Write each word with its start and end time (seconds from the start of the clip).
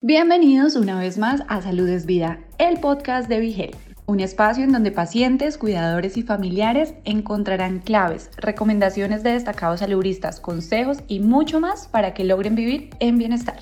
Bienvenidos 0.00 0.76
una 0.76 1.00
vez 1.00 1.18
más 1.18 1.42
a 1.48 1.60
Salud 1.60 1.88
es 1.88 2.06
Vida, 2.06 2.38
el 2.58 2.78
podcast 2.78 3.28
de 3.28 3.40
Vigel, 3.40 3.74
un 4.06 4.20
espacio 4.20 4.62
en 4.62 4.70
donde 4.70 4.92
pacientes, 4.92 5.58
cuidadores 5.58 6.16
y 6.16 6.22
familiares 6.22 6.94
encontrarán 7.04 7.80
claves, 7.80 8.30
recomendaciones 8.36 9.24
de 9.24 9.32
destacados 9.32 9.80
saludistas, 9.80 10.38
consejos 10.38 10.98
y 11.08 11.18
mucho 11.18 11.58
más 11.58 11.88
para 11.88 12.14
que 12.14 12.22
logren 12.22 12.54
vivir 12.54 12.90
en 13.00 13.18
bienestar. 13.18 13.58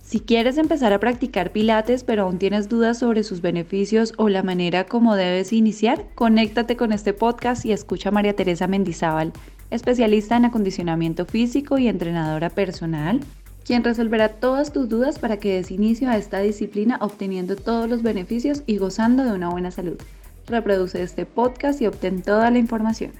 Si 0.00 0.20
quieres 0.20 0.56
empezar 0.56 0.94
a 0.94 0.98
practicar 0.98 1.52
pilates 1.52 2.04
pero 2.04 2.22
aún 2.22 2.38
tienes 2.38 2.70
dudas 2.70 2.98
sobre 2.98 3.22
sus 3.22 3.42
beneficios 3.42 4.14
o 4.16 4.30
la 4.30 4.42
manera 4.42 4.86
como 4.86 5.14
debes 5.14 5.52
iniciar, 5.52 6.06
conéctate 6.14 6.78
con 6.78 6.90
este 6.90 7.12
podcast 7.12 7.66
y 7.66 7.72
escucha 7.72 8.08
a 8.08 8.12
María 8.12 8.34
Teresa 8.34 8.66
Mendizábal, 8.66 9.34
especialista 9.68 10.38
en 10.38 10.46
acondicionamiento 10.46 11.26
físico 11.26 11.76
y 11.76 11.86
entrenadora 11.86 12.48
personal 12.48 13.20
quien 13.68 13.84
resolverá 13.84 14.30
todas 14.40 14.72
tus 14.72 14.88
dudas 14.88 15.18
para 15.18 15.38
que 15.38 15.52
des 15.52 15.70
inicio 15.70 16.08
a 16.08 16.16
esta 16.16 16.40
disciplina 16.40 16.96
obteniendo 17.02 17.54
todos 17.54 17.86
los 17.86 18.02
beneficios 18.02 18.62
y 18.64 18.78
gozando 18.78 19.24
de 19.24 19.32
una 19.32 19.50
buena 19.50 19.70
salud. 19.70 20.00
Reproduce 20.46 21.02
este 21.02 21.26
podcast 21.26 21.82
y 21.82 21.86
obtén 21.86 22.22
toda 22.22 22.50
la 22.50 22.56
información. 22.56 23.12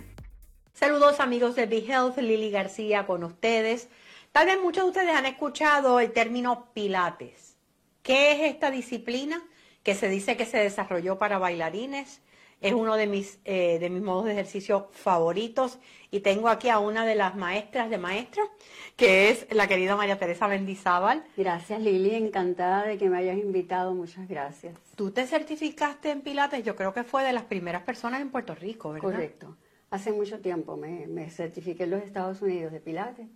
Saludos 0.72 1.20
amigos 1.20 1.54
de 1.54 1.66
Be 1.66 1.84
Health, 1.86 2.16
Lili 2.16 2.50
García 2.50 3.06
con 3.06 3.24
ustedes. 3.24 3.90
Tal 4.32 4.46
vez 4.46 4.58
muchos 4.58 4.84
de 4.84 4.88
ustedes 4.88 5.14
han 5.14 5.26
escuchado 5.26 6.00
el 6.00 6.12
término 6.12 6.70
Pilates. 6.72 7.58
¿Qué 8.02 8.32
es 8.32 8.50
esta 8.50 8.70
disciplina 8.70 9.42
que 9.82 9.94
se 9.94 10.08
dice 10.08 10.38
que 10.38 10.46
se 10.46 10.56
desarrolló 10.56 11.18
para 11.18 11.36
bailarines? 11.36 12.22
Es 12.60 12.72
uno 12.72 12.96
de 12.96 13.06
mis, 13.06 13.38
eh, 13.44 13.78
de 13.78 13.88
mis 13.88 14.02
modos 14.02 14.24
de 14.24 14.32
ejercicio 14.32 14.88
favoritos 14.92 15.78
y 16.10 16.20
tengo 16.20 16.48
aquí 16.48 16.68
a 16.68 16.78
una 16.78 17.06
de 17.06 17.14
las 17.14 17.36
maestras 17.36 17.90
de 17.90 17.98
maestras, 17.98 18.48
que 18.96 19.30
es 19.30 19.46
la 19.50 19.68
querida 19.68 19.94
María 19.94 20.18
Teresa 20.18 20.48
Mendizábal. 20.48 21.24
Gracias 21.36 21.80
Lili, 21.80 22.14
encantada 22.14 22.84
de 22.84 22.98
que 22.98 23.08
me 23.08 23.18
hayas 23.18 23.38
invitado, 23.38 23.94
muchas 23.94 24.28
gracias. 24.28 24.74
Tú 24.96 25.10
te 25.10 25.26
certificaste 25.26 26.10
en 26.10 26.22
Pilates, 26.22 26.64
yo 26.64 26.74
creo 26.74 26.92
que 26.92 27.04
fue 27.04 27.22
de 27.22 27.32
las 27.32 27.44
primeras 27.44 27.82
personas 27.82 28.20
en 28.20 28.30
Puerto 28.30 28.54
Rico, 28.54 28.92
¿verdad? 28.92 29.10
Correcto. 29.10 29.56
Hace 29.90 30.12
mucho 30.12 30.40
tiempo 30.40 30.76
me, 30.76 31.06
me 31.06 31.30
certifiqué 31.30 31.84
en 31.84 31.90
los 31.90 32.02
Estados 32.02 32.42
Unidos 32.42 32.72
de 32.72 32.80
Pilates 32.80 33.26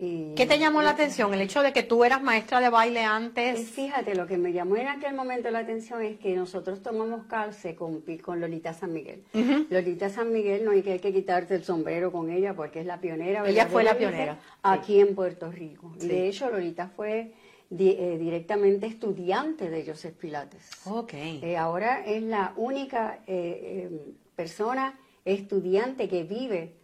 ¿Qué 0.00 0.46
te 0.46 0.58
llamó 0.58 0.80
la 0.80 0.90
atención? 0.90 1.34
¿El 1.34 1.42
hecho 1.42 1.62
de 1.62 1.74
que 1.74 1.82
tú 1.82 2.04
eras 2.04 2.22
maestra 2.22 2.60
de 2.60 2.70
baile 2.70 3.04
antes? 3.04 3.68
Fíjate, 3.68 4.14
lo 4.14 4.26
que 4.26 4.38
me 4.38 4.50
llamó 4.52 4.76
en 4.76 4.88
aquel 4.88 5.14
momento 5.14 5.50
la 5.50 5.58
atención 5.58 6.02
es 6.02 6.18
que 6.18 6.34
nosotros 6.34 6.82
tomamos 6.82 7.26
calce 7.26 7.74
con, 7.74 8.02
con 8.22 8.40
Lolita 8.40 8.72
San 8.72 8.94
Miguel. 8.94 9.24
Lolita 9.68 10.08
San 10.08 10.32
Miguel 10.32 10.64
no 10.64 10.70
hay 10.70 10.80
que, 10.80 10.92
hay 10.92 11.00
que 11.00 11.12
quitarte 11.12 11.54
el 11.54 11.64
sombrero 11.64 12.10
con 12.10 12.30
ella 12.30 12.54
porque 12.54 12.80
es 12.80 12.86
la 12.86 12.98
pionera. 12.98 13.46
Ella 13.46 13.66
fue 13.66 13.84
la 13.84 13.98
pionera. 13.98 14.38
Aquí 14.62 15.00
en 15.00 15.14
Puerto 15.14 15.52
Rico. 15.52 15.92
de 15.98 16.28
hecho, 16.28 16.50
Lolita 16.50 16.88
fue 16.88 17.34
eh, 17.78 18.16
directamente 18.18 18.86
estudiante 18.86 19.68
de 19.68 19.84
Joseph 19.86 20.14
Pilates. 20.14 20.70
Ok. 20.86 21.12
Eh, 21.12 21.56
ahora 21.58 22.04
es 22.06 22.22
la 22.22 22.54
única 22.56 23.20
eh, 23.26 23.90
persona 24.34 24.98
estudiante 25.24 26.08
que 26.08 26.24
vive 26.24 26.79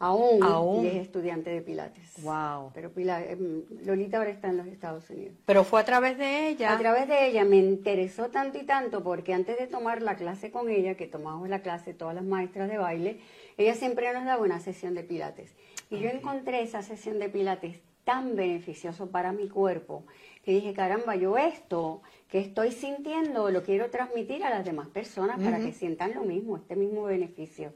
Aún, 0.00 0.86
es 0.86 0.94
estudiante 0.94 1.50
de 1.50 1.60
Pilates. 1.60 2.22
Wow. 2.22 2.70
Pero 2.72 2.92
em, 2.96 3.64
Lolita 3.84 4.18
ahora 4.18 4.30
está 4.30 4.48
en 4.48 4.58
los 4.58 4.66
Estados 4.68 5.10
Unidos. 5.10 5.34
Pero 5.44 5.64
fue 5.64 5.80
a 5.80 5.84
través 5.84 6.16
de 6.16 6.48
ella. 6.48 6.72
A 6.72 6.78
través 6.78 7.08
de 7.08 7.26
ella 7.26 7.44
me 7.44 7.56
interesó 7.56 8.28
tanto 8.28 8.58
y 8.58 8.64
tanto 8.64 9.02
porque 9.02 9.34
antes 9.34 9.58
de 9.58 9.66
tomar 9.66 10.00
la 10.02 10.14
clase 10.14 10.52
con 10.52 10.70
ella, 10.70 10.94
que 10.94 11.08
tomamos 11.08 11.48
la 11.48 11.62
clase 11.62 11.94
todas 11.94 12.14
las 12.14 12.24
maestras 12.24 12.68
de 12.68 12.78
baile, 12.78 13.18
ella 13.56 13.74
siempre 13.74 14.12
nos 14.12 14.24
daba 14.24 14.42
una 14.42 14.60
sesión 14.60 14.94
de 14.94 15.02
Pilates. 15.02 15.52
Y 15.90 15.98
yo 15.98 16.08
encontré 16.10 16.62
esa 16.62 16.82
sesión 16.82 17.18
de 17.18 17.28
Pilates 17.28 17.80
tan 18.04 18.36
beneficioso 18.36 19.10
para 19.10 19.32
mi 19.32 19.48
cuerpo 19.48 20.04
que 20.44 20.52
dije, 20.52 20.72
caramba, 20.72 21.16
yo 21.16 21.36
esto 21.36 22.02
que 22.28 22.38
estoy 22.38 22.70
sintiendo 22.72 23.50
lo 23.50 23.62
quiero 23.62 23.90
transmitir 23.90 24.44
a 24.44 24.50
las 24.50 24.64
demás 24.64 24.88
personas 24.88 25.38
para 25.42 25.58
que 25.58 25.72
sientan 25.72 26.14
lo 26.14 26.22
mismo, 26.22 26.56
este 26.56 26.76
mismo 26.76 27.02
beneficio. 27.02 27.72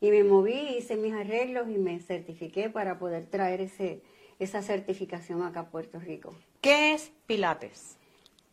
Y 0.00 0.10
me 0.10 0.24
moví, 0.24 0.76
hice 0.78 0.96
mis 0.96 1.12
arreglos 1.12 1.68
y 1.68 1.76
me 1.78 2.00
certifiqué 2.00 2.70
para 2.70 2.98
poder 2.98 3.26
traer 3.26 3.60
ese, 3.60 4.02
esa 4.38 4.62
certificación 4.62 5.42
acá 5.42 5.60
a 5.60 5.70
Puerto 5.70 6.00
Rico. 6.00 6.34
¿Qué 6.62 6.94
es 6.94 7.12
Pilates? 7.26 7.98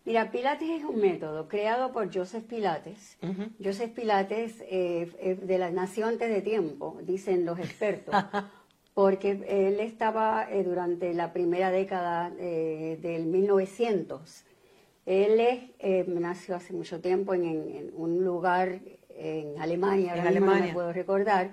Mira, 0.03 0.31
Pilates 0.31 0.69
es 0.69 0.83
un 0.83 0.99
método 0.99 1.47
creado 1.47 1.91
por 1.91 2.13
Joseph 2.13 2.45
Pilates. 2.45 3.17
Joseph 3.61 3.91
Pilates 3.91 4.63
eh, 4.69 5.38
de 5.41 5.57
la 5.57 5.69
nació 5.69 6.07
antes 6.07 6.29
de 6.29 6.41
tiempo, 6.41 6.97
dicen 7.03 7.45
los 7.45 7.59
expertos, 7.59 8.16
porque 8.94 9.31
él 9.47 9.79
estaba 9.81 10.47
eh, 10.50 10.63
durante 10.63 11.13
la 11.13 11.33
primera 11.33 11.71
década 11.71 12.31
eh, 12.39 12.97
del 13.01 13.25
1900. 13.25 14.45
Él 15.05 15.73
nació 16.07 16.55
hace 16.55 16.73
mucho 16.73 17.00
tiempo 17.00 17.33
en 17.33 17.91
un 17.94 18.25
lugar 18.25 18.81
en 19.17 19.59
Alemania, 19.59 20.16
en 20.16 20.28
Alemania. 20.28 20.59
no 20.59 20.67
me 20.67 20.73
puedo 20.73 20.94
recordar, 20.94 21.51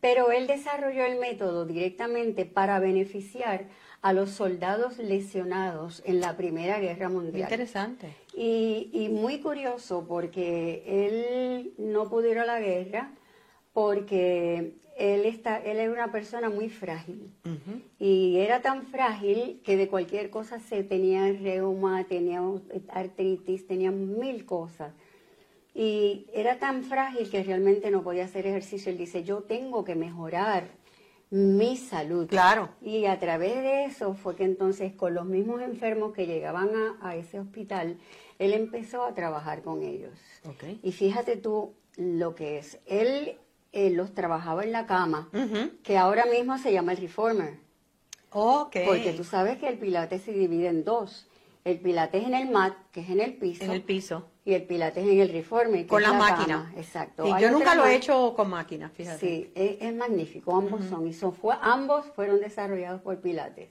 pero 0.00 0.32
él 0.32 0.46
desarrolló 0.46 1.04
el 1.04 1.18
método 1.18 1.66
directamente 1.66 2.46
para 2.46 2.78
beneficiar 2.78 3.66
a 4.02 4.12
los 4.12 4.30
soldados 4.30 4.98
lesionados 4.98 6.02
en 6.06 6.20
la 6.20 6.36
Primera 6.36 6.78
Guerra 6.78 7.08
Mundial. 7.08 7.42
Interesante. 7.42 8.14
Y, 8.34 9.08
muy 9.12 9.40
curioso 9.40 10.06
porque 10.08 10.82
él 10.86 11.72
no 11.76 12.08
pudo 12.08 12.30
ir 12.30 12.38
a 12.38 12.46
la 12.46 12.60
guerra 12.60 13.10
porque 13.74 14.74
él, 14.96 15.26
está, 15.26 15.58
él 15.58 15.78
era 15.78 15.92
una 15.92 16.10
persona 16.10 16.48
muy 16.48 16.70
frágil. 16.70 17.30
Y 17.98 18.38
era 18.38 18.62
tan 18.62 18.86
frágil 18.86 19.60
que 19.64 19.76
de 19.76 19.88
cualquier 19.88 20.30
cosa 20.30 20.60
se 20.60 20.82
tenía 20.82 21.32
reuma, 21.32 22.04
tenía 22.04 22.40
artritis, 22.88 23.66
tenía 23.66 23.90
mil 23.90 24.46
cosas. 24.46 24.94
Y 25.74 26.26
era 26.32 26.58
tan 26.58 26.82
frágil 26.84 27.30
que 27.30 27.42
realmente 27.42 27.90
no 27.90 28.02
podía 28.02 28.24
hacer 28.24 28.46
ejercicio. 28.46 28.90
Él 28.90 28.98
dice, 28.98 29.22
yo 29.22 29.42
tengo 29.42 29.84
que 29.84 29.94
mejorar 29.94 30.80
mi 31.30 31.76
salud. 31.76 32.26
Claro. 32.28 32.70
Y 32.82 33.06
a 33.06 33.18
través 33.18 33.54
de 33.54 33.84
eso 33.84 34.14
fue 34.14 34.34
que 34.34 34.44
entonces 34.44 34.92
con 34.92 35.14
los 35.14 35.24
mismos 35.24 35.62
enfermos 35.62 36.12
que 36.12 36.26
llegaban 36.26 36.70
a, 37.00 37.14
ese 37.14 37.38
hospital, 37.38 37.98
él 38.38 38.52
empezó 38.52 39.04
a 39.04 39.14
trabajar 39.14 39.62
con 39.62 39.82
ellos. 39.82 40.18
Y 40.82 40.92
fíjate 40.92 41.36
tú 41.36 41.74
lo 41.96 42.34
que 42.34 42.58
es. 42.58 42.80
Él, 42.86 43.38
los 43.72 44.12
trabajaba 44.14 44.64
en 44.64 44.72
la 44.72 44.86
cama, 44.86 45.30
que 45.84 45.96
ahora 45.96 46.26
mismo 46.26 46.58
se 46.58 46.72
llama 46.72 46.92
el 46.92 46.98
reformer. 46.98 47.58
Okay. 48.32 48.86
Porque 48.86 49.12
tú 49.12 49.24
sabes 49.24 49.58
que 49.58 49.68
el 49.68 49.78
pilates 49.78 50.22
se 50.22 50.32
divide 50.32 50.68
en 50.68 50.84
dos. 50.84 51.26
El 51.64 51.78
pilates 51.80 52.24
en 52.24 52.34
el 52.34 52.50
mat, 52.50 52.74
que 52.90 53.00
es 53.00 53.10
en 53.10 53.20
el 53.20 53.34
piso. 53.34 53.64
En 53.64 53.70
el 53.70 53.82
piso 53.82 54.30
y 54.44 54.54
el 54.54 54.64
pilates 54.64 55.06
en 55.06 55.20
el 55.20 55.28
reforme. 55.28 55.86
con 55.86 56.02
la, 56.02 56.12
máquina. 56.12 56.72
Exacto. 56.76 57.38
yo 57.38 57.50
nunca 57.50 57.74
lo 57.74 57.86
he 57.86 57.94
hecho 57.94 58.34
con 58.34 58.50
máquina, 58.50 58.88
fíjate. 58.90 59.18
Sí, 59.18 59.52
es, 59.54 59.94
magnífico, 59.94 60.56
ambos 60.56 60.84
son. 60.86 61.06
Y 61.06 61.12
son, 61.12 61.32
fue, 61.32 61.54
ambos 61.60 62.06
fueron 62.14 62.40
desarrollados 62.40 63.00
por 63.00 63.20
Pilates. 63.20 63.70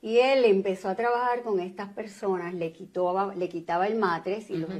Y 0.00 0.18
él 0.18 0.44
empezó 0.44 0.88
a 0.88 0.94
trabajar 0.94 1.42
con 1.42 1.60
estas 1.60 1.92
personas, 1.92 2.54
le, 2.54 2.72
quitó, 2.72 3.32
le 3.34 3.48
quitaba 3.48 3.86
el 3.86 3.96
matres 3.96 4.48
y 4.48 4.56
los, 4.56 4.70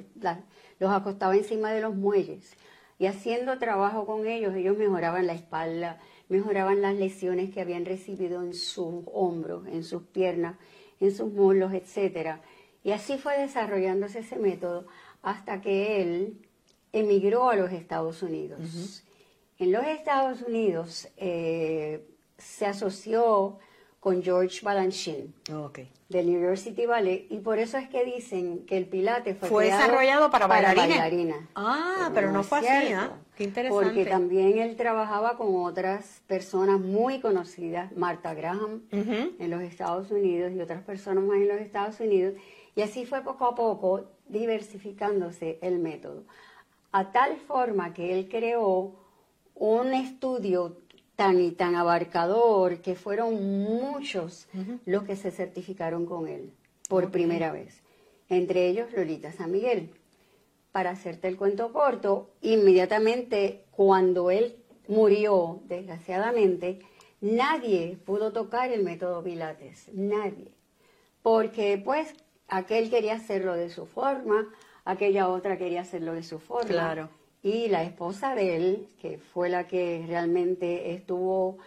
los 0.78 0.90
acostaba 0.90 1.36
encima 1.36 1.72
de 1.72 1.82
los 1.82 1.94
muelles. 1.94 2.56
Y 2.98 3.06
haciendo 3.06 3.58
trabajo 3.58 4.06
con 4.06 4.26
ellos, 4.26 4.54
ellos 4.54 4.76
mejoraban 4.76 5.26
la 5.26 5.34
espalda, 5.34 6.00
mejoraban 6.28 6.82
las 6.82 6.94
lesiones 6.94 7.50
que 7.50 7.60
habían 7.60 7.84
recibido 7.84 8.42
en 8.42 8.54
sus 8.54 9.04
hombros, 9.12 9.66
en 9.66 9.84
sus 9.84 10.02
piernas, 10.02 10.56
en 11.00 11.14
sus 11.14 11.32
muslos, 11.32 11.72
etcétera. 11.72 12.40
Y 12.82 12.92
así 12.92 13.18
fue 13.18 13.38
desarrollándose 13.38 14.20
ese 14.20 14.36
método 14.36 14.86
hasta 15.22 15.60
que 15.60 16.02
él 16.02 16.48
emigró 16.92 17.50
a 17.50 17.56
los 17.56 17.72
Estados 17.72 18.22
Unidos. 18.22 19.04
En 19.58 19.72
los 19.72 19.84
Estados 19.84 20.42
Unidos 20.42 21.08
eh, 21.16 22.06
se 22.38 22.66
asoció 22.66 23.58
con 24.00 24.22
George 24.22 24.60
Balanchine 24.62 25.32
oh, 25.52 25.70
del 26.08 26.26
University 26.28 26.86
Ballet 26.86 27.26
y 27.30 27.38
por 27.38 27.58
eso 27.58 27.78
es 27.78 27.88
que 27.88 28.04
dicen 28.04 28.64
que 28.64 28.76
el 28.76 28.86
Pilates 28.86 29.36
fue, 29.38 29.66
desarrollado 29.66 30.30
para, 30.30 30.46
bailarina. 30.46 31.48
Ah, 31.54 32.10
pero, 32.14 32.30
no, 32.30 32.42
fue 32.44 32.58
así, 32.58 32.92
¿ah? 32.92 33.10
Qué 33.36 33.44
interesante. 33.44 33.84
Porque 33.84 34.04
también 34.06 34.58
él 34.58 34.76
trabajaba 34.76 35.36
con 35.36 35.64
otras 35.64 36.22
personas 36.26 36.80
muy 36.80 37.20
conocidas, 37.20 37.92
Martha 37.96 38.34
Graham 38.34 38.82
en 38.90 39.50
los 39.50 39.62
Estados 39.62 40.10
Unidos 40.10 40.52
y 40.52 40.60
otras 40.60 40.82
personas 40.82 41.24
más 41.24 41.36
en 41.38 41.48
los 41.48 41.58
Estados 41.58 41.98
Unidos 42.00 42.34
y 42.78 42.82
así 42.82 43.06
fue 43.06 43.22
poco 43.22 43.44
a 43.44 43.56
poco 43.56 44.04
diversificándose 44.28 45.58
el 45.62 45.80
método, 45.80 46.22
a 46.92 47.10
tal 47.10 47.36
forma 47.36 47.92
que 47.92 48.16
él 48.16 48.28
creó 48.28 48.94
un 49.56 49.92
estudio 49.92 50.76
tan 51.18 51.40
y 51.40 51.50
tan 51.50 51.74
abarcador 51.74 52.80
que 52.80 52.94
fueron 52.94 53.64
muchos 53.64 54.46
los 54.86 55.02
que 55.02 55.16
se 55.16 55.32
certificaron 55.32 56.06
con 56.06 56.28
él 56.28 56.52
por 56.88 57.10
primera 57.10 57.50
vez, 57.50 57.82
entre 58.28 58.68
ellos 58.68 58.92
Lolita 58.92 59.32
San 59.32 59.50
Miguel. 59.50 59.90
Para 60.70 60.90
hacerte 60.90 61.26
el 61.26 61.36
cuento 61.36 61.72
corto, 61.72 62.30
inmediatamente 62.40 63.64
cuando 63.72 64.30
él 64.30 64.62
murió, 64.86 65.60
desgraciadamente, 65.64 66.78
nadie 67.20 67.98
pudo 68.06 68.32
tocar 68.32 68.70
el 68.70 68.84
método 68.84 69.24
Pilates, 69.24 69.90
nadie, 69.92 70.52
porque 71.22 71.82
pues 71.84 72.14
aquel 72.46 72.90
quería 72.90 73.14
hacerlo 73.14 73.54
de 73.54 73.70
su 73.70 73.86
forma, 73.86 74.54
aquella 74.84 75.28
otra 75.28 75.58
quería 75.58 75.80
hacerlo 75.80 76.12
de 76.12 76.22
su 76.22 76.38
forma. 76.38 76.68
Claro. 76.68 77.17
Y 77.42 77.68
la 77.68 77.84
esposa 77.84 78.34
de 78.34 78.56
él, 78.56 78.88
que 79.00 79.18
fue 79.18 79.48
la 79.48 79.66
que 79.68 80.04
realmente 80.06 80.92
estuvo 80.94 81.58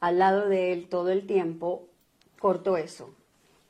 al 0.00 0.18
lado 0.18 0.48
de 0.48 0.72
él 0.72 0.88
todo 0.88 1.10
el 1.10 1.26
tiempo, 1.26 1.86
cortó 2.38 2.76
eso 2.76 3.14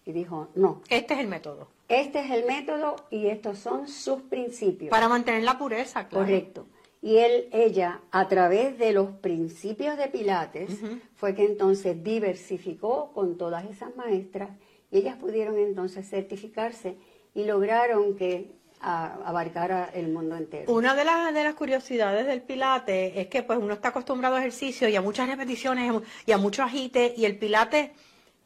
y 0.04 0.12
dijo, 0.12 0.48
no, 0.54 0.82
Este 0.88 1.14
es 1.14 1.20
el 1.20 1.28
método. 1.28 1.68
este 1.88 2.20
es 2.20 2.30
el 2.32 2.44
método 2.44 2.96
y 3.10 3.26
estos 3.28 3.58
son 3.58 3.86
sus 3.88 4.22
principios. 4.22 4.90
Para 4.90 5.08
mantener 5.08 5.44
la 5.44 5.56
pureza, 5.56 6.08
claro. 6.08 6.24
Correcto. 6.26 6.66
Y 7.00 7.18
él, 7.18 7.48
ella, 7.52 8.00
a 8.10 8.26
través 8.28 8.78
de 8.78 8.92
los 8.92 9.10
principios 9.10 9.96
de 9.98 10.08
Pilates, 10.08 10.70
fue 11.14 11.34
que 11.34 11.44
entonces 11.44 12.02
diversificó 12.02 13.12
con 13.12 13.36
todas 13.36 13.64
esas 13.70 13.94
maestras 13.94 14.50
y 14.90 14.98
ellas 14.98 15.16
pudieron 15.18 15.58
entonces 15.58 16.08
certificarse 16.08 16.96
y 17.34 17.44
lograron 17.44 18.16
que 18.16 18.52
abarcara 18.84 19.90
el 19.94 20.12
mundo 20.12 20.36
entero. 20.36 20.72
Una 20.72 20.94
de 20.94 21.04
las, 21.04 21.32
de 21.32 21.42
las 21.42 21.54
curiosidades 21.54 22.26
del 22.26 22.42
pilate 22.42 23.20
es 23.20 23.28
que 23.28 23.42
pues 23.42 23.58
uno 23.58 23.74
está 23.74 23.88
acostumbrado 23.88 24.36
a 24.36 24.40
ejercicio 24.40 24.88
y 24.88 24.96
a 24.96 25.02
muchas 25.02 25.28
repeticiones 25.28 26.02
y 26.26 26.32
a 26.32 26.38
mucho 26.38 26.62
agite 26.62 27.14
y 27.16 27.24
el 27.24 27.38
pilate 27.38 27.94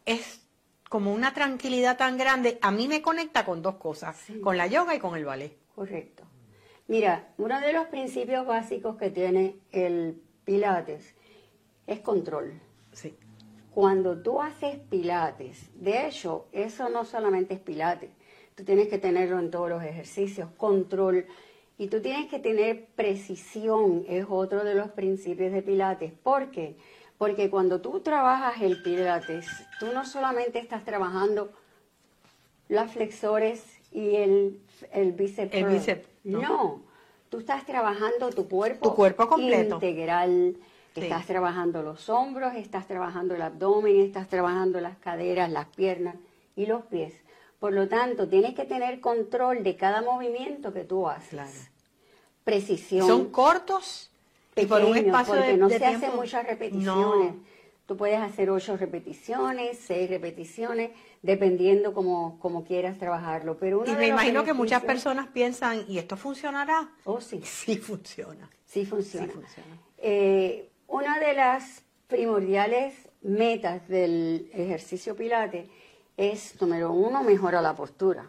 es 0.06 0.40
como 0.88 1.12
una 1.12 1.34
tranquilidad 1.34 1.96
tan 1.96 2.16
grande. 2.16 2.58
A 2.62 2.70
mí 2.70 2.88
me 2.88 3.02
conecta 3.02 3.44
con 3.44 3.62
dos 3.62 3.74
cosas, 3.76 4.26
con 4.42 4.56
la 4.56 4.66
yoga 4.66 4.94
y 4.94 4.98
con 4.98 5.16
el 5.16 5.24
ballet. 5.24 5.56
Correcto. 5.74 6.24
Mira, 6.86 7.28
uno 7.36 7.60
de 7.60 7.72
los 7.72 7.86
principios 7.88 8.46
básicos 8.46 8.96
que 8.96 9.10
tiene 9.10 9.56
el 9.72 10.22
Pilates 10.44 11.14
es 11.86 12.00
control. 12.00 12.60
Sí. 12.92 13.14
Cuando 13.74 14.22
tú 14.22 14.40
haces 14.40 14.78
pilates, 14.90 15.70
de 15.74 16.08
hecho, 16.08 16.48
eso 16.52 16.88
no 16.88 17.04
solamente 17.04 17.54
es 17.54 17.60
pilates, 17.60 18.10
tú 18.58 18.64
tienes 18.64 18.88
que 18.88 18.98
tenerlo 18.98 19.38
en 19.38 19.52
todos 19.52 19.68
los 19.70 19.84
ejercicios, 19.84 20.50
control, 20.56 21.26
y 21.78 21.86
tú 21.86 22.02
tienes 22.02 22.28
que 22.28 22.40
tener 22.40 22.86
precisión, 22.96 24.04
es 24.08 24.26
otro 24.28 24.64
de 24.64 24.74
los 24.74 24.88
principios 24.90 25.52
de 25.52 25.62
pilates. 25.62 26.12
¿Por 26.12 26.50
qué? 26.50 26.76
Porque 27.18 27.50
cuando 27.50 27.80
tú 27.80 28.00
trabajas 28.00 28.60
el 28.60 28.82
pilates, 28.82 29.46
tú 29.78 29.86
no 29.94 30.04
solamente 30.04 30.58
estás 30.58 30.84
trabajando 30.84 31.52
las 32.68 32.90
flexores 32.90 33.62
y 33.92 34.16
el, 34.16 34.60
el 34.90 35.12
bíceps. 35.12 35.54
El 35.54 35.66
bíceps, 35.66 36.08
¿no? 36.24 36.40
no, 36.42 36.82
tú 37.28 37.38
estás 37.38 37.64
trabajando 37.64 38.30
tu 38.30 38.48
cuerpo, 38.48 38.88
Tu 38.88 38.96
cuerpo 38.96 39.28
completo. 39.28 39.76
integral. 39.76 40.56
Sí. 40.96 41.02
Estás 41.02 41.26
trabajando 41.26 41.84
los 41.84 42.08
hombros, 42.08 42.56
estás 42.56 42.88
trabajando 42.88 43.36
el 43.36 43.42
abdomen, 43.42 44.00
estás 44.00 44.26
trabajando 44.26 44.80
las 44.80 44.96
caderas, 44.98 45.48
las 45.48 45.66
piernas 45.66 46.16
y 46.56 46.66
los 46.66 46.82
pies. 46.86 47.12
Por 47.58 47.72
lo 47.72 47.88
tanto, 47.88 48.28
tienes 48.28 48.54
que 48.54 48.64
tener 48.64 49.00
control 49.00 49.62
de 49.62 49.76
cada 49.76 50.02
movimiento 50.02 50.72
que 50.72 50.84
tú 50.84 51.08
haces. 51.08 51.30
Claro. 51.30 51.50
Precisión. 52.44 53.06
Son 53.06 53.30
cortos 53.30 54.10
y 54.56 54.66
por 54.66 54.84
un 54.84 54.96
espacio 54.96 55.34
porque 55.34 55.48
de, 55.48 55.56
no 55.56 55.68
de 55.68 55.78
se 55.78 55.86
hacen 55.86 56.16
muchas 56.16 56.46
repeticiones. 56.46 57.34
No. 57.34 57.58
Tú 57.86 57.96
puedes 57.96 58.18
hacer 58.20 58.50
ocho 58.50 58.76
repeticiones, 58.76 59.78
seis 59.78 60.10
repeticiones, 60.10 60.90
dependiendo 61.22 61.94
como, 61.94 62.38
como 62.38 62.64
quieras 62.64 62.98
trabajarlo. 62.98 63.56
Pero 63.56 63.80
uno 63.80 63.90
Y 63.90 63.96
me 63.96 64.08
imagino 64.08 64.44
que 64.44 64.52
muchas 64.52 64.84
personas 64.84 65.28
piensan, 65.28 65.84
¿y 65.88 65.98
esto 65.98 66.16
funcionará? 66.16 66.90
Oh, 67.04 67.20
sí. 67.20 67.40
Sí 67.44 67.78
funciona. 67.78 68.48
Sí 68.66 68.84
funciona. 68.84 69.26
Sí 69.26 69.32
funciona. 69.32 69.78
Eh, 69.96 70.68
una 70.86 71.18
de 71.18 71.34
las 71.34 71.82
primordiales 72.08 72.94
metas 73.22 73.88
del 73.88 74.50
ejercicio 74.52 75.16
Pilates 75.16 75.68
es, 76.18 76.60
número 76.60 76.92
uno, 76.92 77.22
mejora 77.22 77.62
la 77.62 77.74
postura, 77.74 78.26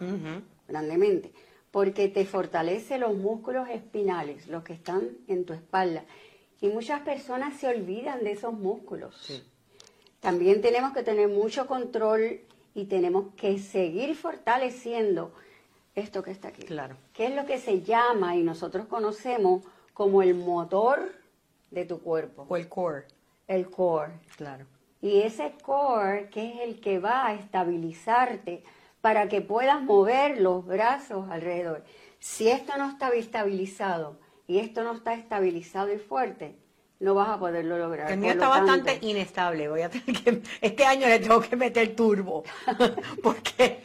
grandemente, 0.67 1.33
porque 1.71 2.07
te 2.07 2.23
fortalece 2.25 2.97
los 2.99 3.15
músculos 3.15 3.67
espinales, 3.67 4.47
los 4.47 4.63
que 4.63 4.73
están 4.73 5.09
en 5.27 5.43
tu 5.43 5.53
espalda. 5.53 6.05
Y 6.61 6.67
muchas 6.67 7.01
personas 7.01 7.59
se 7.59 7.67
olvidan 7.67 8.23
de 8.23 8.31
esos 8.33 8.53
músculos. 8.53 9.43
También 10.19 10.61
tenemos 10.61 10.93
que 10.93 11.03
tener 11.03 11.27
mucho 11.29 11.65
control 11.67 12.41
y 12.75 12.85
tenemos 12.85 13.33
que 13.35 13.57
seguir 13.57 14.15
fortaleciendo 14.15 15.33
esto 15.95 16.21
que 16.21 16.31
está 16.31 16.49
aquí. 16.49 16.63
Claro. 16.63 16.95
Que 17.13 17.25
es 17.27 17.35
lo 17.35 17.45
que 17.45 17.57
se 17.57 17.81
llama 17.81 18.35
y 18.35 18.43
nosotros 18.43 18.85
conocemos 18.85 19.63
como 19.93 20.21
el 20.21 20.35
motor 20.35 21.11
de 21.71 21.85
tu 21.85 21.99
cuerpo, 21.99 22.45
O 22.47 22.55
el 22.55 22.69
core. 22.69 23.05
el 23.47 23.69
core. 23.69 24.13
Claro. 24.37 24.65
Y 25.01 25.21
ese 25.21 25.53
core 25.63 26.29
que 26.29 26.49
es 26.53 26.59
el 26.61 26.79
que 26.81 26.99
va 26.99 27.27
a 27.27 27.33
estabilizarte 27.33 28.63
para 29.01 29.29
que 29.29 29.41
puedas 29.41 29.81
mover 29.81 30.41
los 30.41 30.65
brazos 30.65 31.29
alrededor. 31.29 31.83
Si 32.19 32.49
esto 32.49 32.77
no 32.77 32.89
está 32.89 33.09
estabilizado 33.09 34.19
y 34.47 34.59
esto 34.59 34.83
no 34.83 34.93
está 34.93 35.13
estabilizado 35.13 35.93
y 35.93 35.97
fuerte, 35.97 36.55
no 36.99 37.15
vas 37.15 37.29
a 37.29 37.39
poderlo 37.39 37.77
lograr. 37.77 38.11
El 38.11 38.17
mío 38.19 38.31
está 38.31 38.49
tanto, 38.49 38.65
bastante 38.67 39.07
inestable. 39.07 39.69
Voy 39.69 39.81
a 39.83 39.89
tener 39.89 40.21
que, 40.21 40.41
este 40.59 40.85
año 40.85 41.07
le 41.07 41.19
tengo 41.19 41.39
que 41.39 41.55
meter 41.55 41.95
turbo 41.95 42.43
porque 43.23 43.81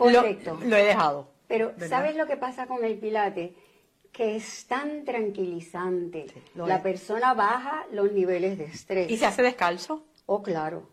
lo, 0.00 0.20
Correcto. 0.20 0.58
lo 0.64 0.76
he 0.76 0.84
dejado. 0.84 1.28
Pero 1.48 1.68
¿verdad? 1.72 1.88
¿sabes 1.88 2.16
lo 2.16 2.26
que 2.26 2.36
pasa 2.38 2.66
con 2.66 2.82
el 2.82 2.98
pilate? 2.98 3.54
Que 4.10 4.36
es 4.36 4.66
tan 4.66 5.04
tranquilizante. 5.04 6.26
Sí, 6.32 6.42
La 6.54 6.76
es. 6.76 6.82
persona 6.82 7.34
baja 7.34 7.84
los 7.92 8.10
niveles 8.12 8.56
de 8.56 8.64
estrés. 8.64 9.10
¿Y 9.10 9.18
se 9.18 9.26
hace 9.26 9.42
descalzo? 9.42 10.02
Oh, 10.26 10.42
claro. 10.42 10.88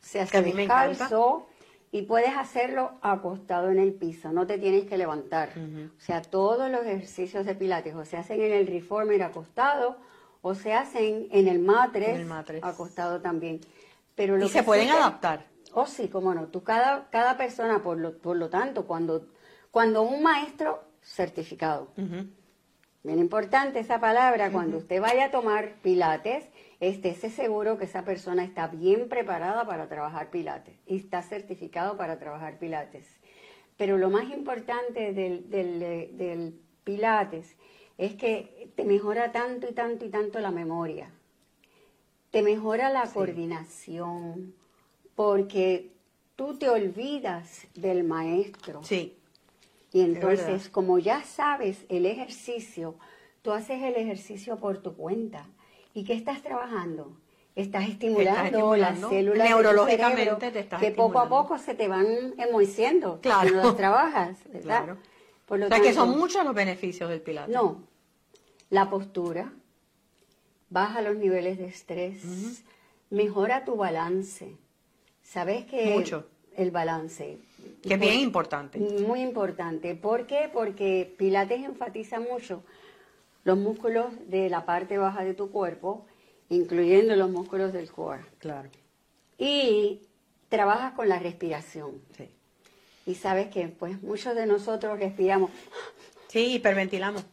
Se 0.00 0.20
hace 0.20 0.42
descalzo 0.42 1.46
y 1.90 2.02
puedes 2.02 2.36
hacerlo 2.36 2.92
acostado 3.00 3.70
en 3.70 3.78
el 3.78 3.94
piso, 3.94 4.32
no 4.32 4.46
te 4.46 4.58
tienes 4.58 4.84
que 4.84 4.98
levantar. 4.98 5.50
O 5.96 6.00
sea, 6.00 6.20
todos 6.22 6.70
los 6.70 6.84
ejercicios 6.84 7.46
de 7.46 7.54
pilates 7.54 7.94
o 7.94 8.04
se 8.04 8.16
hacen 8.16 8.40
en 8.42 8.52
el 8.52 8.66
reformer 8.66 9.22
acostado 9.22 9.96
o 10.42 10.54
se 10.54 10.74
hacen 10.74 11.28
en 11.30 11.48
el 11.48 11.58
matres, 11.60 12.08
En 12.10 12.16
el 12.16 12.26
matres. 12.26 12.62
acostado 12.62 13.20
también. 13.20 13.60
Pero 14.14 14.36
lo 14.36 14.44
Y 14.44 14.48
que 14.48 14.52
se 14.52 14.62
pueden 14.62 14.90
adaptar. 14.90 15.46
Oh, 15.72 15.86
sí, 15.86 16.08
cómo 16.08 16.34
no. 16.34 16.48
Tú 16.48 16.62
cada, 16.62 17.08
cada 17.10 17.36
persona, 17.36 17.82
por 17.82 17.98
lo, 17.98 18.18
por 18.18 18.36
lo 18.36 18.50
tanto, 18.50 18.86
cuando, 18.86 19.26
cuando 19.70 20.02
un 20.02 20.22
maestro 20.22 20.84
certificado. 21.02 21.88
Bien 23.04 23.18
importante 23.18 23.80
esa 23.80 24.00
palabra, 24.00 24.50
cuando 24.50 24.78
usted 24.78 24.98
vaya 24.98 25.26
a 25.26 25.30
tomar 25.30 25.74
pilates, 25.82 26.48
estése 26.80 27.28
seguro 27.28 27.76
que 27.76 27.84
esa 27.84 28.02
persona 28.02 28.44
está 28.44 28.66
bien 28.68 29.10
preparada 29.10 29.66
para 29.66 29.88
trabajar 29.88 30.30
pilates 30.30 30.74
y 30.86 30.96
está 30.96 31.20
certificado 31.20 31.98
para 31.98 32.18
trabajar 32.18 32.58
pilates. 32.58 33.06
Pero 33.76 33.98
lo 33.98 34.08
más 34.08 34.30
importante 34.30 35.12
del, 35.12 35.50
del, 35.50 35.82
eh, 35.82 36.10
del 36.14 36.58
pilates 36.82 37.56
es 37.98 38.14
que 38.14 38.72
te 38.74 38.84
mejora 38.84 39.32
tanto 39.32 39.68
y 39.68 39.74
tanto 39.74 40.06
y 40.06 40.08
tanto 40.08 40.40
la 40.40 40.50
memoria, 40.50 41.10
te 42.30 42.40
mejora 42.40 42.88
la 42.88 43.04
coordinación, 43.12 44.54
porque 45.14 45.92
tú 46.36 46.56
te 46.56 46.70
olvidas 46.70 47.66
del 47.74 48.02
maestro. 48.02 48.82
Sí. 48.82 49.18
Y 49.94 50.00
entonces, 50.00 50.68
como 50.68 50.98
ya 50.98 51.22
sabes 51.22 51.86
el 51.88 52.04
ejercicio, 52.04 52.96
tú 53.42 53.52
haces 53.52 53.80
el 53.80 53.94
ejercicio 53.94 54.58
por 54.58 54.78
tu 54.82 54.96
cuenta. 54.96 55.46
¿Y 55.94 56.02
qué 56.02 56.14
estás 56.14 56.42
trabajando? 56.42 57.16
Estás 57.54 57.88
estimulando, 57.88 58.42
estimulando. 58.44 59.00
las 59.02 59.10
células 59.10 59.38
de 59.48 59.54
tu 59.54 59.60
Neurológicamente 59.62 60.24
cerebro 60.24 60.38
te 60.50 60.58
estás 60.58 60.80
que 60.80 60.90
poco 60.90 61.20
a 61.20 61.28
poco 61.28 61.56
se 61.58 61.74
te 61.74 61.86
van 61.86 62.06
enmoheciendo 62.38 63.20
Claro. 63.20 63.50
cuando 63.50 63.62
las 63.68 63.76
trabajas, 63.76 64.38
¿verdad? 64.52 64.62
Claro. 64.84 64.98
Por 65.46 65.60
lo 65.60 65.66
o 65.66 65.68
sea 65.68 65.78
que 65.78 65.84
tanto, 65.92 66.00
son 66.00 66.18
muchos 66.18 66.44
los 66.44 66.54
beneficios 66.54 67.08
del 67.08 67.20
pilates. 67.20 67.54
No, 67.54 67.80
la 68.70 68.90
postura, 68.90 69.52
baja 70.70 71.00
los 71.02 71.14
niveles 71.16 71.58
de 71.58 71.66
estrés, 71.66 72.64
mejora 73.10 73.64
tu 73.64 73.76
balance. 73.76 74.56
¿Sabes 75.22 75.66
que 75.66 75.94
Mucho. 75.94 76.26
el 76.56 76.72
balance? 76.72 77.38
Que 77.86 77.94
es 77.94 78.00
bien 78.00 78.20
importante. 78.20 78.78
Muy 78.78 79.20
importante. 79.20 79.94
¿Por 79.94 80.26
qué? 80.26 80.48
Porque 80.52 81.14
Pilates 81.18 81.62
enfatiza 81.64 82.18
mucho 82.20 82.62
los 83.44 83.58
músculos 83.58 84.06
de 84.28 84.48
la 84.48 84.64
parte 84.64 84.96
baja 84.96 85.22
de 85.22 85.34
tu 85.34 85.50
cuerpo, 85.50 86.06
incluyendo 86.48 87.14
los 87.16 87.30
músculos 87.30 87.72
del 87.72 87.90
core. 87.90 88.24
Claro. 88.38 88.70
Y 89.36 90.00
trabajas 90.48 90.92
con 90.94 91.08
la 91.08 91.18
respiración. 91.18 91.92
Sí. 92.16 92.28
Y 93.06 93.16
sabes 93.16 93.48
que 93.48 93.68
pues 93.68 94.02
muchos 94.02 94.34
de 94.34 94.46
nosotros 94.46 94.98
respiramos, 94.98 95.50
Sí, 96.28 96.54
hiperventilamos. 96.54 97.24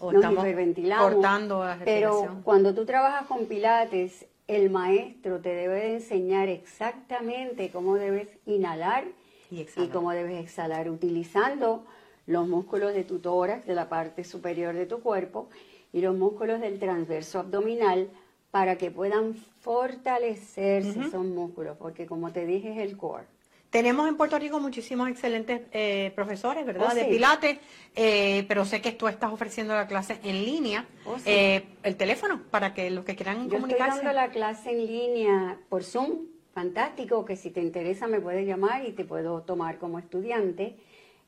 O 0.00 0.12
nos 0.12 0.20
estamos 0.20 0.44
hiperventilamos. 0.44 1.12
cortando 1.14 1.64
la 1.64 1.78
Pero 1.84 2.10
respiración. 2.10 2.42
cuando 2.42 2.74
tú 2.74 2.84
trabajas 2.84 3.26
con 3.26 3.46
Pilates, 3.46 4.26
el 4.46 4.70
maestro 4.70 5.40
te 5.40 5.48
debe 5.48 5.74
de 5.80 5.94
enseñar 5.94 6.48
exactamente 6.48 7.70
cómo 7.70 7.96
debes 7.96 8.28
inhalar 8.46 9.04
Y 9.50 9.60
exhalar. 9.60 9.90
cómo 9.90 10.10
debes 10.12 10.42
exhalar, 10.42 10.90
utilizando 10.90 11.84
los 12.26 12.46
músculos 12.46 12.92
de 12.92 13.04
tu 13.04 13.18
tórax, 13.20 13.66
de 13.66 13.74
la 13.74 13.88
parte 13.88 14.24
superior 14.24 14.74
de 14.74 14.86
tu 14.86 15.00
cuerpo, 15.00 15.48
y 15.92 16.00
los 16.02 16.14
músculos 16.16 16.60
del 16.60 16.78
transverso 16.78 17.38
abdominal 17.38 18.10
para 18.50 18.76
que 18.76 18.90
puedan 18.90 19.34
fortalecerse 19.60 21.00
esos 21.00 21.24
músculos, 21.24 21.76
porque 21.78 22.06
como 22.06 22.30
te 22.32 22.46
dije 22.46 22.72
es 22.72 22.78
el 22.78 22.96
core. 22.96 23.24
Tenemos 23.70 24.08
en 24.08 24.16
Puerto 24.16 24.38
Rico 24.38 24.60
muchísimos 24.60 25.10
excelentes 25.10 25.60
eh, 25.72 26.10
profesores, 26.14 26.64
¿verdad? 26.64 26.88
Oh, 26.90 26.94
de 26.94 27.04
sí. 27.04 27.10
Pilates, 27.10 27.58
eh, 27.94 28.46
pero 28.48 28.64
sé 28.64 28.80
que 28.80 28.92
tú 28.92 29.08
estás 29.08 29.30
ofreciendo 29.30 29.74
la 29.74 29.86
clase 29.86 30.18
en 30.24 30.42
línea. 30.42 30.86
Oh, 31.04 31.16
sí. 31.18 31.24
Eh, 31.26 31.64
el 31.82 31.96
teléfono 31.96 32.40
para 32.50 32.72
que 32.72 32.90
los 32.90 33.04
que 33.04 33.14
quieran 33.14 33.36
Yo 33.36 33.42
estoy 33.44 33.60
comunicarse. 33.60 33.98
dando 33.98 34.12
la 34.14 34.30
clase 34.30 34.70
en 34.70 34.86
línea 34.86 35.58
por 35.68 35.84
Zoom, 35.84 36.20
fantástico, 36.62 37.24
que 37.24 37.36
si 37.36 37.50
te 37.50 37.60
interesa 37.60 38.08
me 38.08 38.20
puedes 38.20 38.44
llamar 38.44 38.84
y 38.84 38.90
te 38.92 39.04
puedo 39.04 39.42
tomar 39.42 39.78
como 39.78 39.98
estudiante. 40.00 40.76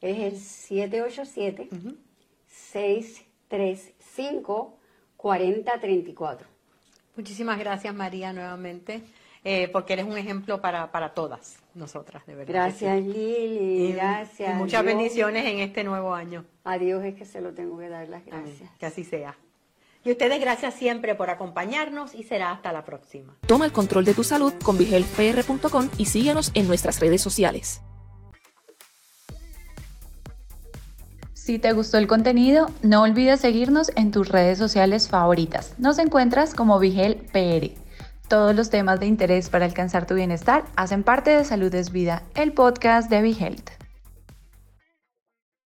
Es 0.00 0.18
el 0.18 0.34
787-635-4034. 5.18 6.38
Muchísimas 7.16 7.58
gracias, 7.58 7.94
María, 7.94 8.32
nuevamente, 8.32 9.02
eh, 9.44 9.68
porque 9.72 9.92
eres 9.94 10.06
un 10.06 10.16
ejemplo 10.16 10.60
para, 10.60 10.90
para 10.90 11.12
todas 11.14 11.58
nosotras, 11.74 12.26
de 12.26 12.34
verdad. 12.34 12.52
Gracias 12.54 12.98
sí. 13.02 13.08
Lili, 13.12 13.86
Y- 13.88 13.92
gracias. 13.92 14.50
y 14.54 14.54
muchas 14.58 14.82
Dios. 14.82 14.94
bendiciones 14.94 15.44
en 15.46 15.58
este 15.60 15.84
nuevo 15.84 16.14
año. 16.14 16.44
A 16.64 16.78
Dios 16.78 17.04
es 17.04 17.14
que 17.14 17.24
se 17.24 17.40
lo 17.40 17.52
tengo 17.52 17.78
que 17.78 17.88
dar 17.88 18.08
las 18.08 18.22
Amén. 18.28 18.44
gracias. 18.46 18.70
Que 18.78 18.86
así 18.86 19.04
sea. 19.04 19.36
Y 20.04 20.12
ustedes 20.12 20.40
gracias 20.40 20.74
siempre 20.74 21.14
por 21.14 21.28
acompañarnos 21.28 22.14
y 22.14 22.22
será 22.22 22.52
hasta 22.52 22.72
la 22.72 22.84
próxima. 22.84 23.36
Toma 23.46 23.66
el 23.66 23.72
control 23.72 24.04
de 24.04 24.14
tu 24.14 24.24
salud 24.24 24.54
con 24.62 24.78
vigelpr.com 24.78 25.88
y 25.98 26.06
síguenos 26.06 26.50
en 26.54 26.66
nuestras 26.68 27.00
redes 27.00 27.20
sociales. 27.20 27.82
Si 31.34 31.58
te 31.58 31.72
gustó 31.72 31.98
el 31.98 32.06
contenido, 32.06 32.68
no 32.82 33.02
olvides 33.02 33.40
seguirnos 33.40 33.90
en 33.96 34.10
tus 34.10 34.28
redes 34.28 34.58
sociales 34.58 35.08
favoritas. 35.08 35.74
Nos 35.78 35.98
encuentras 35.98 36.54
como 36.54 36.78
Vigel 36.78 37.16
PR. 37.32 37.72
Todos 38.28 38.54
los 38.54 38.70
temas 38.70 39.00
de 39.00 39.06
interés 39.06 39.50
para 39.50 39.64
alcanzar 39.64 40.06
tu 40.06 40.14
bienestar 40.14 40.64
hacen 40.76 41.02
parte 41.02 41.30
de 41.30 41.44
Salud 41.44 41.74
es 41.74 41.90
Vida, 41.90 42.22
el 42.36 42.52
podcast 42.52 43.10
de 43.10 43.22
Vigelte. 43.22 43.72